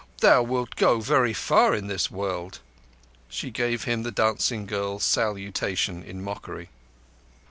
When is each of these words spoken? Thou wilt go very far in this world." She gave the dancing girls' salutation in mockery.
Thou 0.21 0.41
wilt 0.41 0.75
go 0.77 0.99
very 0.99 1.31
far 1.31 1.75
in 1.75 1.85
this 1.85 2.09
world." 2.09 2.57
She 3.29 3.51
gave 3.51 3.85
the 3.85 4.11
dancing 4.11 4.65
girls' 4.65 5.03
salutation 5.03 6.01
in 6.01 6.23
mockery. 6.23 6.69